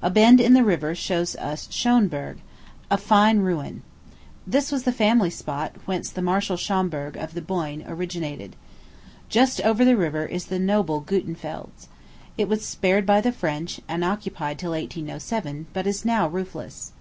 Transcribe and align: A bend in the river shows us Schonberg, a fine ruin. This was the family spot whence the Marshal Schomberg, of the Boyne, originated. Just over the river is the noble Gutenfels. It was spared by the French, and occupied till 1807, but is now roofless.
A 0.00 0.08
bend 0.08 0.40
in 0.40 0.54
the 0.54 0.64
river 0.64 0.94
shows 0.94 1.36
us 1.36 1.68
Schonberg, 1.70 2.38
a 2.90 2.96
fine 2.96 3.40
ruin. 3.40 3.82
This 4.46 4.72
was 4.72 4.84
the 4.84 4.90
family 4.90 5.28
spot 5.28 5.74
whence 5.84 6.08
the 6.08 6.22
Marshal 6.22 6.56
Schomberg, 6.56 7.14
of 7.18 7.34
the 7.34 7.42
Boyne, 7.42 7.84
originated. 7.86 8.56
Just 9.28 9.60
over 9.60 9.84
the 9.84 9.94
river 9.98 10.24
is 10.24 10.46
the 10.46 10.58
noble 10.58 11.02
Gutenfels. 11.02 11.88
It 12.38 12.48
was 12.48 12.64
spared 12.64 13.04
by 13.04 13.20
the 13.20 13.32
French, 13.32 13.82
and 13.86 14.02
occupied 14.02 14.58
till 14.58 14.70
1807, 14.70 15.66
but 15.74 15.86
is 15.86 16.06
now 16.06 16.26
roofless. 16.26 16.92